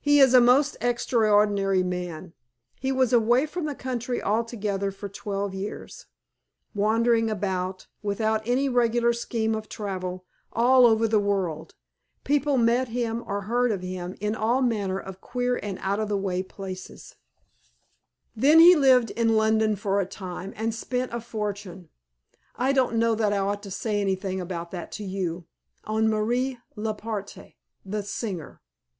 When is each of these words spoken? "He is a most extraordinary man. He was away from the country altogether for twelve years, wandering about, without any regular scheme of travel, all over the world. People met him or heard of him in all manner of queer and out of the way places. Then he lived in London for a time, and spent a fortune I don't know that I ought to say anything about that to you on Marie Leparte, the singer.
"He 0.00 0.18
is 0.18 0.34
a 0.34 0.40
most 0.40 0.76
extraordinary 0.80 1.84
man. 1.84 2.32
He 2.80 2.90
was 2.90 3.12
away 3.12 3.46
from 3.46 3.66
the 3.66 3.74
country 3.76 4.20
altogether 4.20 4.90
for 4.90 5.08
twelve 5.08 5.54
years, 5.54 6.06
wandering 6.74 7.30
about, 7.30 7.86
without 8.02 8.42
any 8.44 8.68
regular 8.68 9.12
scheme 9.12 9.54
of 9.54 9.68
travel, 9.68 10.24
all 10.52 10.86
over 10.86 11.06
the 11.06 11.20
world. 11.20 11.76
People 12.24 12.58
met 12.58 12.88
him 12.88 13.22
or 13.28 13.42
heard 13.42 13.70
of 13.70 13.82
him 13.82 14.16
in 14.18 14.34
all 14.34 14.60
manner 14.60 14.98
of 14.98 15.20
queer 15.20 15.54
and 15.62 15.78
out 15.80 16.00
of 16.00 16.08
the 16.08 16.18
way 16.18 16.42
places. 16.42 17.14
Then 18.34 18.58
he 18.58 18.74
lived 18.74 19.12
in 19.12 19.36
London 19.36 19.76
for 19.76 20.00
a 20.00 20.04
time, 20.04 20.52
and 20.56 20.74
spent 20.74 21.14
a 21.14 21.20
fortune 21.20 21.90
I 22.56 22.72
don't 22.72 22.96
know 22.96 23.14
that 23.14 23.32
I 23.32 23.38
ought 23.38 23.62
to 23.62 23.70
say 23.70 24.00
anything 24.00 24.40
about 24.40 24.72
that 24.72 24.90
to 24.98 25.04
you 25.04 25.46
on 25.84 26.08
Marie 26.10 26.58
Leparte, 26.74 27.54
the 27.84 28.02
singer. 28.02 28.60